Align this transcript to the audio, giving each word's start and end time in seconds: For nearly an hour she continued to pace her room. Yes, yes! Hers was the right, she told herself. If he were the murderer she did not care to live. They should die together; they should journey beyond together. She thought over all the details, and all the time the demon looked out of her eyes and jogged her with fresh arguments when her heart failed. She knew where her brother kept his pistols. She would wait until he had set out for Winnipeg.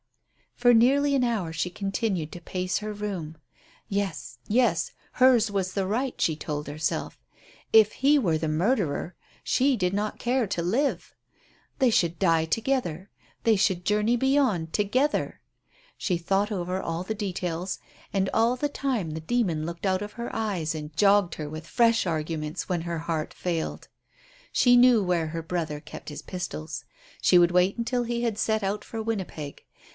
For 0.55 0.73
nearly 0.75 1.13
an 1.15 1.23
hour 1.23 1.53
she 1.53 1.69
continued 1.71 2.31
to 2.31 2.41
pace 2.41 2.79
her 2.79 2.93
room. 2.93 3.37
Yes, 3.87 4.37
yes! 4.47 4.91
Hers 5.13 5.49
was 5.49 5.73
the 5.73 5.87
right, 5.87 6.19
she 6.19 6.35
told 6.35 6.67
herself. 6.67 7.19
If 7.73 7.93
he 7.93 8.17
were 8.19 8.37
the 8.37 8.47
murderer 8.47 9.15
she 9.43 9.75
did 9.75 9.91
not 9.93 10.19
care 10.19 10.45
to 10.47 10.61
live. 10.61 11.15
They 11.79 11.89
should 11.91 12.17
die 12.19 12.45
together; 12.45 13.09
they 13.43 13.55
should 13.55 13.85
journey 13.85 14.15
beyond 14.15 14.73
together. 14.73 15.41
She 15.97 16.17
thought 16.17 16.51
over 16.51 16.81
all 16.81 17.03
the 17.03 17.15
details, 17.15 17.77
and 18.11 18.29
all 18.33 18.55
the 18.55 18.69
time 18.69 19.11
the 19.11 19.19
demon 19.19 19.65
looked 19.67 19.85
out 19.85 20.01
of 20.03 20.13
her 20.13 20.35
eyes 20.35 20.75
and 20.75 20.95
jogged 20.97 21.35
her 21.35 21.49
with 21.49 21.67
fresh 21.67 22.05
arguments 22.07 22.67
when 22.69 22.81
her 22.81 22.99
heart 22.99 23.33
failed. 23.35 23.87
She 24.51 24.77
knew 24.77 25.03
where 25.03 25.27
her 25.27 25.43
brother 25.43 25.79
kept 25.79 26.09
his 26.09 26.21
pistols. 26.23 26.85
She 27.19 27.37
would 27.39 27.51
wait 27.51 27.77
until 27.77 28.03
he 28.03 28.21
had 28.23 28.37
set 28.37 28.63
out 28.63 28.83
for 28.83 29.01
Winnipeg. 29.01 29.63